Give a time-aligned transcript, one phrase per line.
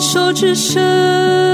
[0.00, 1.49] 手之伸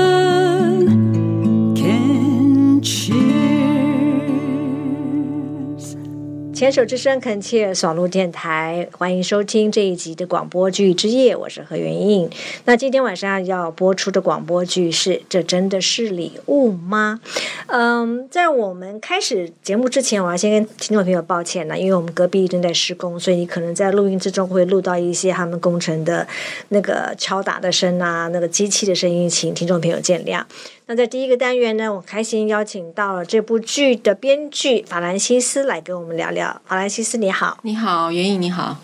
[6.56, 12.30] 牵手之声恳切爽录电台，欢迎收听这一集的广播剧之夜，我是何元印。
[12.64, 17.20] 那今天晚上要播出的广播剧是《这真的是礼物吗》？
[17.66, 26.26] 嗯，在我们开始节目之前，我要先跟听众朋友抱歉了，因为我们隔壁正在施工，所以你可能在录音之中会录到一些他们工程的
[26.70, 30.42] 那个敲打的声啊，那个机器的声音，请听众朋友见谅。
[30.88, 36.62] 那在第一个单元呢，我开心邀请到了这部剧的编剧法兰西斯来跟我们聊聊。
[36.64, 37.58] 法兰西斯，你好。
[37.62, 38.78] 你好，袁颖，你好。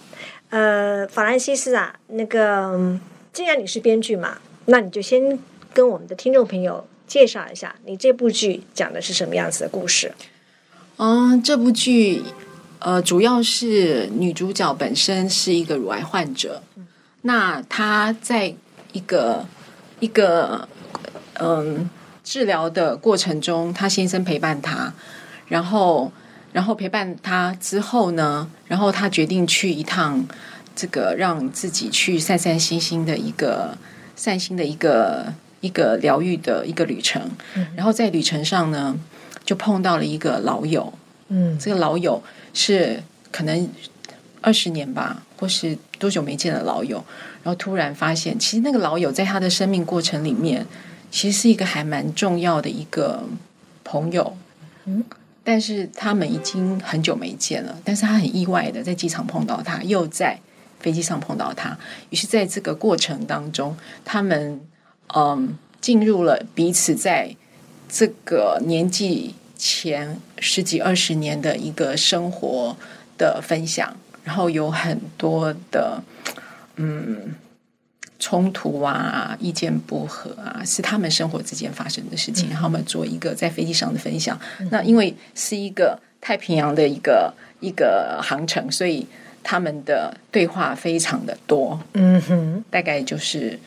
[0.50, 3.00] 呃，法兰西斯啊，那个嗯
[3.32, 5.38] 既然你是编剧嘛，那你就先
[5.72, 10.12] 跟我们的听众朋友介绍一下，你这部剧讲的是什么样子的故事？
[10.96, 12.24] 嗯，这部剧
[12.80, 16.64] 呃，主要是女主角本身是一个乳癌患者，
[17.20, 18.52] 那她在
[18.90, 19.46] 一个
[20.00, 20.68] 一个
[21.38, 21.88] 嗯
[22.24, 24.92] 治疗的过程中，他先生陪伴他，
[25.48, 26.12] 然后
[26.52, 30.24] 然后陪伴他之后呢，然后他决定去一趟
[30.76, 33.76] 这个让自己去散散心心的一个
[34.14, 37.20] 散心的一个一个疗愈的一个旅程，
[37.74, 38.96] 然后在旅程上呢，
[39.44, 40.92] 就碰到了一个老友，
[41.28, 41.58] 嗯。
[41.58, 42.22] 这个老友
[42.54, 43.68] 是可能
[44.40, 47.04] 二十年吧，或是多久没见的老友，
[47.42, 50.66] 然后突然发现，其实那个老友在他的生命过程里面，
[51.12, 53.22] 其实是一个还蛮重要的一个
[53.84, 54.36] 朋友。
[54.86, 55.04] 嗯，
[55.44, 60.40] 但是他们已经很久没见了，但是他很意外的在机场碰到他，又在
[60.80, 61.78] 飞机上碰到他，
[62.10, 64.60] 于是在这个过程当中，他们
[65.14, 67.36] 嗯进入了彼此在
[67.88, 72.76] 这个年纪前十几二十年的一个生活
[73.16, 76.02] 的分享，然后有很多的
[76.76, 77.34] 嗯
[78.22, 84.38] 冲突啊、意见不合啊，是他们生活之间发生的事情，然后我们做一个在飞机上的分享。
[84.70, 89.04] 那因为是一个太平洋的一个一个航程，所以
[89.42, 92.64] 他们的对话非常的多，嗯哼。
[92.70, 93.58] 大概就是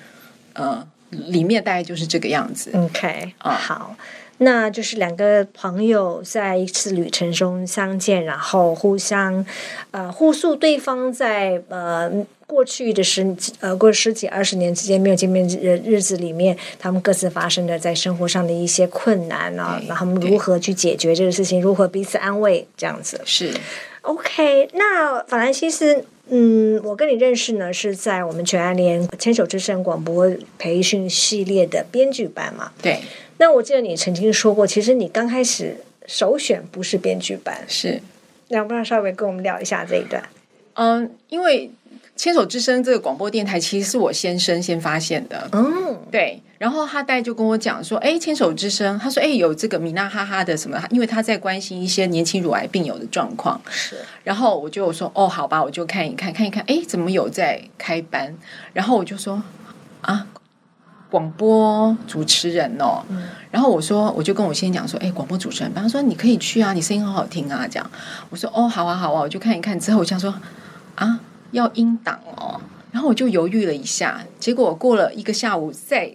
[0.54, 0.88] 呃
[1.28, 2.72] 里面大概就是这个样子。
[2.74, 3.96] ，OK，、啊好。
[4.38, 9.46] 那就是两个朋友在一次旅程中相见，然后互相
[9.92, 12.12] 呃互诉对方在呃
[12.46, 23.22] 过去的十呃过十几二十年之间没有见面日日子里面，他们各自发生的在生活上的一些困难啊，然后他们如何去解决这个事情，如何彼此安慰这样子。
[23.24, 23.53] 是
[24.06, 32.72] OK，那法兰西斯，嗯，我跟你认识呢是在我们全安联牵手之声广播培训系列的编剧班嘛。
[32.82, 33.00] 对，
[33.38, 38.00] 那我记得你曾经说过，其实你刚开始首选不是编剧班，是。
[38.50, 40.24] 那要不要稍微跟我们聊一下这一段？
[40.74, 41.72] 嗯，因为
[42.16, 58.34] 牵手之声这个广播电台其实是我先生先发现的，嗯，对，然后他大概就跟我讲说，哎，牵手之声，他说，哎，有这个米娜哈哈的什么，因为他在关心一些年轻乳癌病友的状况，是，然后我就说，哦，好吧，我就看一看，看一看，哎，怎么有在开班？
[58.72, 59.44] 然后我就说，
[60.00, 60.26] 啊，
[61.09, 63.03] 广播主持人哦，
[63.52, 67.92] 然后我说，我就跟我先生讲说，哎，广播主持人班，他说你可以去啊，你声音很好听啊，这样，
[68.30, 70.34] 我说，哦，好啊，好啊，我就看一看，之后我想说，
[70.96, 71.20] 啊，
[71.56, 72.60] 要英档哦，
[72.92, 76.12] 然后我就犹豫了一下，结果过了一个下午再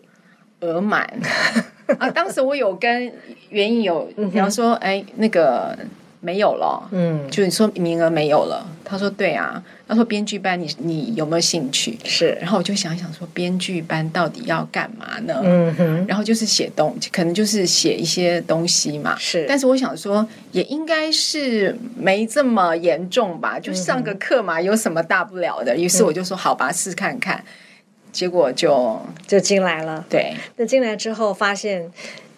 [0.60, 1.08] 额满。
[1.98, 3.12] 啊，当时我有跟
[3.48, 5.76] 袁颖有聊说，哎，那个
[6.20, 11.98] 没有了，嗯，就你说名额没有了，他说对啊，他说编剧班你你有没有兴趣？
[12.04, 15.40] 是，然后我就想一想说，编剧班到底要干嘛呢？
[15.42, 19.16] 嗯哼，然后就是写东，可能就是写一些东西嘛。
[19.18, 25.74] 是但是我想说，也应该是没这么严重吧，就上个课嘛，有什么大不了的？
[25.76, 27.42] 于是我就说，好吧，试看看。
[28.12, 30.04] 结果就就进来了。
[30.10, 31.88] 对，那进来之后发现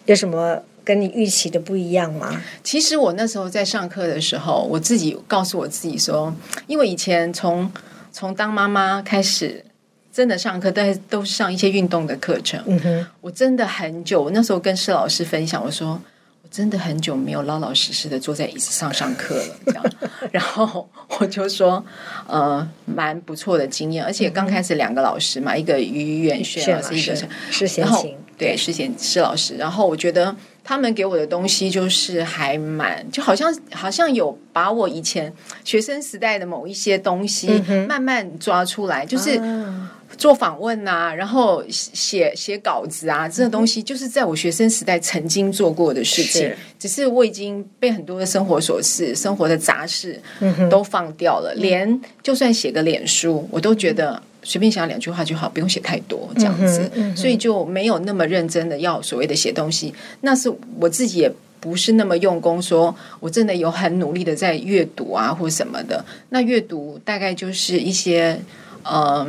[0.05, 2.41] 有什么跟你预期的不一样吗？
[2.63, 6.33] 其实我那时候在上课的时候，我自己告诉我自己说，
[6.67, 7.71] 因为以前从
[8.11, 9.63] 从当妈妈开始，
[10.11, 12.61] 真的上课都都是上一些运动的课程。
[12.67, 15.99] 嗯哼，我真的很久，我那时候跟施老师分享，我说
[16.43, 19.83] 我真的很久没有老老实实的坐在椅子上上课了，这样。
[20.31, 20.87] 然后
[21.19, 21.83] 我就说，
[22.27, 27.15] 呃，蛮不错的经验，而且刚开始两个老师嘛，一个于远轩老师，一个
[27.49, 29.55] 是然后琴，对，是贤施老师。
[29.55, 35.33] 然后我觉得他们给我的东西就是还蛮，就好像好像有把我以前
[35.63, 39.99] 学生时代的某一些东西慢慢抓出来，就是啊。
[40.15, 46.43] 做访问啊，然后写写稿子啊，这个东西就是在我学生时代曾经做过的事情。
[46.43, 59.93] 是，只是我已经被很多的生活琐事、生活的杂事嗯都放掉了，连就算写个脸书，我都觉得随便想两句话就好，不用写太多这样子，所以就没有那么认真的要所谓的写东西。
[60.21, 66.03] 那是我自己也不是那么用功，说我真的有很努力的在阅读啊或什么的。
[66.29, 68.39] 那阅读大概就是一些
[68.83, 69.25] 呃，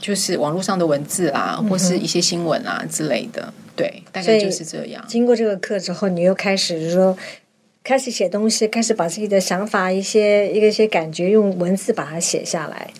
[0.00, 3.52] 就是网络上的文字啊，或是一些新闻啊之类的。
[3.76, 5.04] 对，大概就是这样。
[5.06, 7.16] 经过这个课之后，你又开始说。
[7.86, 12.90] 开始写东西，开始把自己的想法、一些一个一些感觉用文字把它写下来，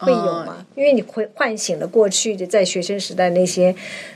[0.00, 0.66] 会有呃吗？
[0.74, 3.74] 因为你会唤醒了过去的在学生时代那些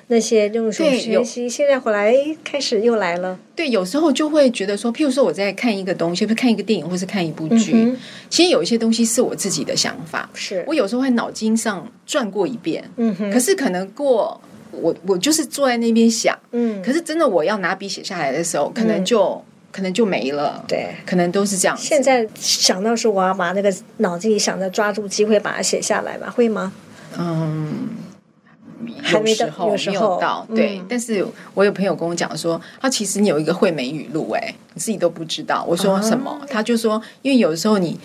[0.08, 1.22] 那些用手对有。
[1.22, 3.38] 学习，现在回来诶开始又来了。
[3.54, 7.96] 对，有时候就会觉得说，譬如说我在看一个东西，看一个电影，或是看一部剧，嗯
[8.30, 10.64] 其实有一些东西是我自己的想法，是。
[10.66, 13.30] 我有时候会脑筋上转过一遍，嗯哼。
[13.30, 14.40] 可是可能过
[14.72, 19.40] 我我就是坐在那边想，嗯，可是真的我要拿笔写下来的时候，可能就、
[19.74, 20.94] 可能就没了，对。
[21.04, 21.82] 可能都是这样子。
[21.82, 26.72] 现在想到是我要把那个脑子里想着抓住机会把它写下来吧，会吗？
[27.18, 27.88] 嗯，
[29.02, 30.80] 还没到有时候到，嗯对。
[30.88, 35.64] 但是我有朋友跟我讲说，他其实你有一个惠美语录，哎，你自己都不知道。
[35.68, 36.30] 我说什么？
[36.30, 37.98] 啊他就说，因为有的时候你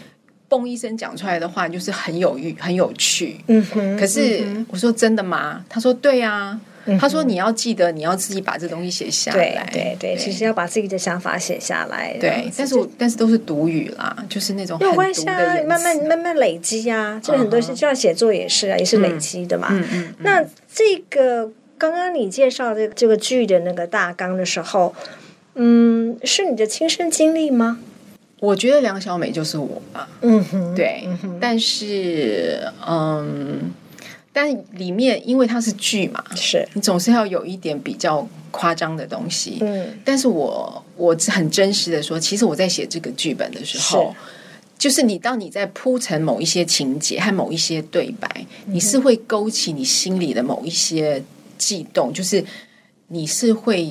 [0.49, 3.39] 嘣一声讲出来的话，就是很有趣、很有趣。
[3.45, 3.95] 嗯哼。
[3.95, 5.63] 可是嗯我说真的吗？
[5.69, 6.59] 他说对啊。
[6.85, 9.69] 哼他说你要记得，你要自己把这东西写下来。
[9.71, 12.15] 对对对，其实要把自己的想法写下来。
[12.19, 17.19] 对但是我但是都是读语啦，就是那种没有很关系啊慢慢慢慢累积啊。
[17.23, 19.67] 这很多是就像写作也是啊，也是累积的嘛。
[19.71, 20.43] 嗯嗯，那
[20.73, 24.93] 这个刚刚你介绍这这个剧的那个大纲的时候，
[25.55, 27.79] 嗯，是你的亲身经历吗？
[28.41, 30.07] 我觉得梁小美就是我吧。
[30.21, 31.05] 嗯哼，对，
[31.41, 33.69] 但是嗯，
[34.39, 39.57] 但里面因为它是剧嘛，是，你总是要有一点比较夸张的东西。
[39.59, 39.99] 嗯。
[40.05, 44.15] 但是我我很真实的说，其实我在写这个剧本的时候。
[44.77, 51.21] 就是你，当你在铺陈某一些情节和某一些对白，你是会勾起你心里的某一些
[51.57, 52.41] 悸动，就是
[53.09, 53.85] 你是会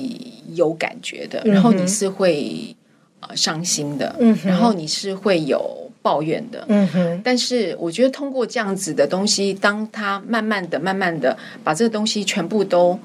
[0.55, 2.75] 有感觉的，然后你是会
[3.19, 12.97] 呃伤心的，嗯然后你是会有抱怨的，嗯哼，但是我觉得通过这样子的东西，当他慢慢的、慢慢的把这个东西全部都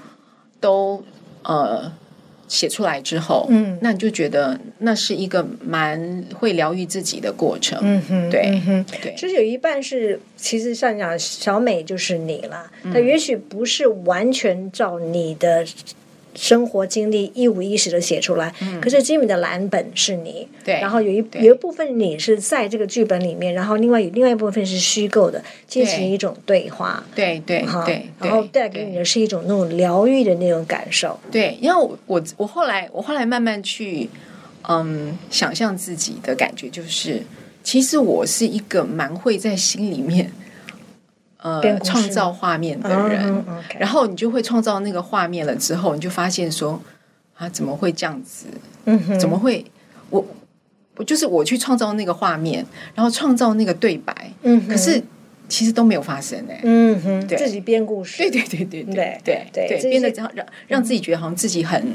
[0.61, 1.03] 都
[1.43, 1.91] 呃
[2.47, 3.77] 写出来之后，嗯。
[3.83, 7.79] 那你就觉得那是一个蛮会疗愈自己的过程。
[7.83, 8.87] 嗯哼，对嗯哼。
[9.03, 12.93] 对，就是有一半是，其实像讲小美就是你啦，嗯。
[12.93, 15.67] 她也许不是完全照你的
[16.35, 34.09] 生活经历一五一十的写出来，可是基本的蓝本是你，嗯对然后有一有一部分你是在这个剧本里面，然后另外有另外一部分是虚构的，进行一种对话，对对哈对，然后带给你的是一种那种疗愈的那种感受，对，因为我我我后来我后来慢慢去
[34.69, 37.23] 嗯想象自己的感觉，就是
[37.63, 40.31] 其实我是一个蛮会在心里面
[41.45, 43.45] 呃，创造画面的人，
[43.79, 45.55] 然后你就会创造那个画面了。
[45.57, 46.81] 之后你就发现说，
[47.37, 48.47] 啊，怎么会这样子？
[48.87, 49.63] 嗯哼，怎么会？
[50.09, 50.27] 我
[50.97, 52.65] 我就是我去创造那个画面，
[52.95, 54.33] 然后创造那个对白。
[54.41, 55.03] 嗯，可是
[55.47, 56.61] 其实都没有发生诶。
[56.63, 58.17] 嗯哼对，自己编故事。
[58.17, 61.87] 对对对对对对对，编的让让让自己觉得好像自己很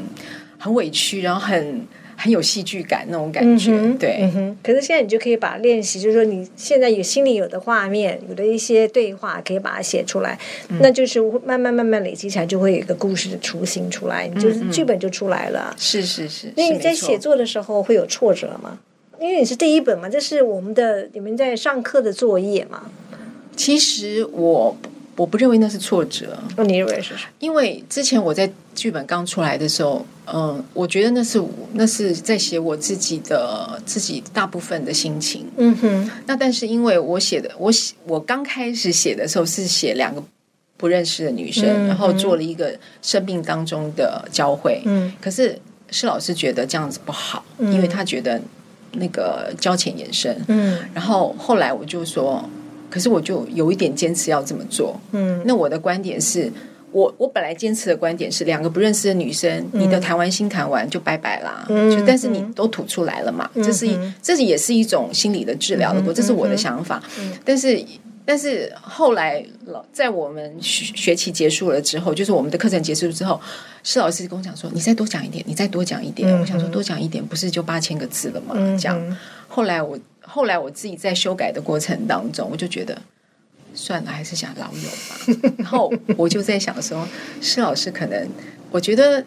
[0.59, 1.87] 很委屈，然后很。
[2.21, 4.19] 很有戏剧感那种感觉，嗯对。
[4.21, 4.57] 嗯哼。
[4.61, 10.37] 可是现在你就可以把练习，就是说你现在有心里有的画面，有的一些对话，可以把它写出来，
[10.67, 15.73] 嗯那就是慢慢慢慢累积起来，就会有一个故事的雏形出来，你就是剧本就出来了。
[15.77, 18.77] 是是是，那你在写作的时候会有挫折吗？
[19.21, 22.89] 因为你是第一本嘛，这是我们的你们在上课的作业嘛。
[23.55, 24.77] 其实我
[25.17, 27.29] 我不认为那是挫折，那你认为是什么？
[27.39, 28.49] 因为之前我在
[28.79, 31.43] 剧本刚出来的时候，嗯，我觉得那是
[31.73, 35.45] 那是在写我自己的自己大部分的心情。
[35.57, 40.23] 嗯哼，那但是因为我写的，我写我刚开始写的时候是写两个
[40.77, 44.81] 不认识的女生，嗯然后做了一个生命当中的交汇。
[44.85, 45.59] 嗯可是
[45.91, 48.41] 施老师觉得这样子不好，嗯因为他觉得
[48.93, 50.33] 那个交浅言深。
[50.47, 52.47] 嗯然后后来我就说，
[52.89, 54.97] 可是我就有一点坚持要这么做。
[55.11, 56.49] 嗯那我的观点是。
[56.91, 61.65] 我我本来坚持的观点是，两个不认识的女生，你的谈完心谈完就拜拜啦。
[61.69, 63.87] 嗯就但是你都吐出来了嘛，这是
[64.21, 67.01] 这是也是一种心理的治疗的过，嗯这是我的想法。
[67.45, 67.83] 但是
[68.25, 73.39] 但是后来老在我们学学期结束了之后，就是我们的课程结束之后，
[73.83, 76.29] 施老师跟我讲说：“你再多讲一点，你再多讲一点。
[76.29, 78.53] 嗯我想说多讲一点，不是就八千个字了吗？
[78.55, 79.17] 嗯这样。
[79.47, 82.95] 后来我后来我自己在修改的过程当中，我就觉得。
[83.81, 85.53] 算了，还是想老友吧。
[85.57, 87.07] 然后我就在想说，
[87.39, 88.27] 施老师可能，
[88.71, 89.23] 我觉得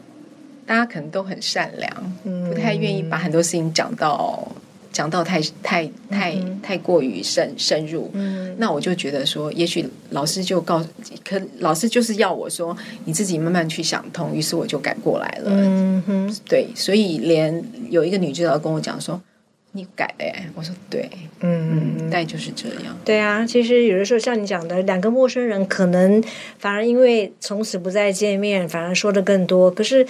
[0.66, 4.46] 大家可能都很善良，嗯不太愿意把很多事情讲到
[4.92, 10.88] 讲到太太太太过于深深入，嗯那我就觉得说，也许老师就告诉，
[11.24, 15.50] 可老师就是要我说你自己慢慢去想通，于是我就改过来了。
[15.50, 19.18] 嗯哼，对，所以连有一个女主角跟我讲说。
[19.72, 20.34] 你改了耶？
[20.54, 21.08] 我说对，
[21.40, 22.96] 嗯嗯，大概就是这样。
[23.04, 26.22] 对啊，其实有的时候像你讲的，两个陌生人可能
[26.58, 29.70] 反而因为从此不再见面，反而说的更多。
[29.70, 30.06] 可是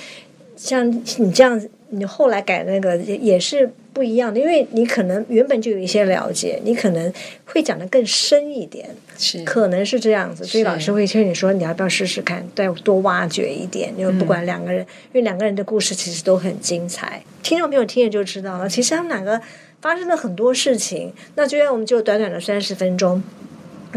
[0.57, 7.13] 像你这样，你后来改那个也也是不一样的，因为你可能原本就有一些了解，你可能
[7.45, 10.45] 会讲的更深一点，是可能是这样子。
[10.45, 13.93] 所以老师会劝你说，你要不要试试看，再多挖掘一点？
[13.97, 14.81] 因为不管两个人，
[15.13, 18.69] 因为两个人的故事其实都很精彩，听众朋友听了就知道了。
[18.69, 19.41] 其实他们两个
[19.81, 23.23] 发生了很多事情，那就让我们就短短的三十分钟。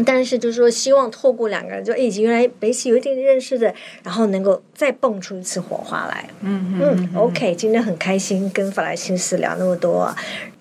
[0.04, 3.72] 但是就是说，希望透过两个人，就已经原来彼此有一点点认识的，
[4.02, 6.28] 然后能够再蹦出一次火花来。
[6.42, 10.16] 嗯嗯，OK，今天很开心跟法莱西斯聊那么多、啊。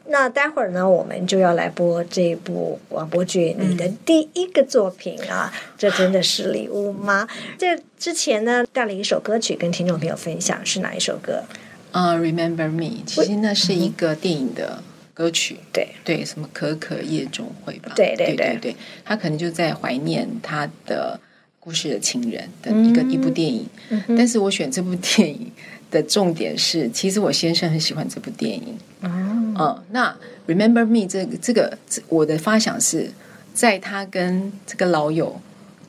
[0.07, 7.27] 那待会儿呢，我们就要来播这部广播剧，你的第一个作品啊， 这真的是礼物吗？
[7.57, 11.43] 这之前呢，带了一首歌曲跟听众朋友分享，是哪一首歌？
[11.91, 14.83] 啊、r e m e m b e r Me，其实那是一个电影的
[15.15, 15.57] 歌曲。
[15.73, 17.93] 对，对，什么可可夜总会吧？
[17.95, 21.19] 对对对对对，他可能就在怀念他的
[21.59, 23.67] 故事的情人的一个、一部电影。
[23.89, 25.51] 嗯但是我选这部电影
[25.89, 28.77] 的重点是，其实我先生很喜欢这部电影。
[29.01, 29.09] 哦，
[29.57, 30.15] 嗯，那
[30.47, 31.77] Remember Me 这个这个
[32.09, 33.09] 我的发想是
[33.53, 35.39] 在他跟这个老友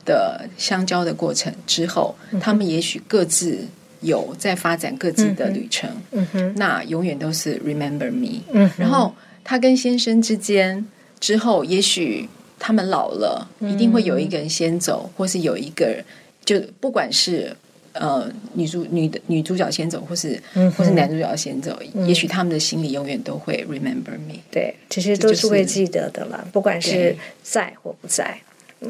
[0.05, 3.67] 的相交的过程之后，他们也许各自
[4.01, 5.89] 有在发展各自的旅程。
[6.11, 8.41] 嗯哼，那永远都是 Remember Me。
[8.51, 9.13] 嗯，然后
[9.43, 10.85] 他跟先生之间
[11.19, 12.27] 之后，也许
[12.59, 16.03] 他们老了，一定会有一个人先走，或是有一个人，
[16.45, 17.55] 就不管是
[17.93, 24.39] 呃女主女的女主角先走，或是、嗯或是男主角先走，也许他们的心里永远都会 Remember Me。
[24.51, 28.39] 对，其实都是会记得的啦，不管是在或不在。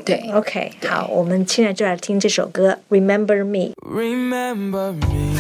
[0.04, 3.72] 对 OK，对好，我们现在就来听这首歌《Remember Me》。
[3.82, 5.36] Remember me,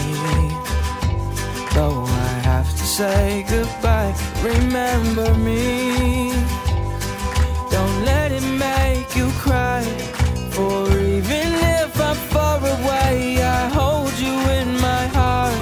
[1.74, 4.12] though I have to say goodbye.
[4.44, 6.32] Remember me,
[7.70, 9.82] don't let it make you cry.
[10.50, 15.54] For even if I'm far away, I hold you in my heart.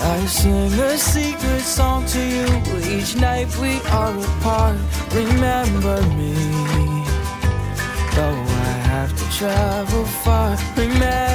[0.00, 2.46] I sing a secret song to you
[2.90, 4.76] each night we are apart.
[5.14, 6.77] Remember me.
[9.39, 11.28] travel far, remember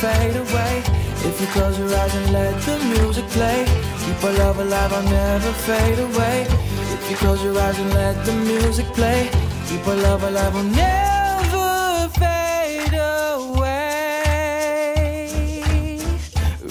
[0.00, 0.82] fade away.
[1.28, 3.64] If you close your eyes and let the music play,
[4.02, 6.46] keep our love alive, I'll never fade away.
[6.94, 9.30] If you close your eyes and let the music play,
[9.68, 13.82] keep our love alive, I'll never fade away.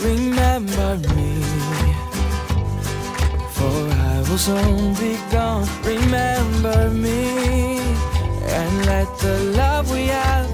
[0.10, 1.32] Remember me.
[3.56, 3.76] For
[4.12, 5.68] I will soon be gone.
[5.84, 7.22] Remember me
[8.60, 10.51] and let the love we have.